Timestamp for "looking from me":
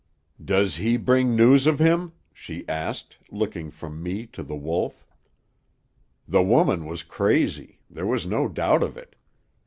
3.29-4.25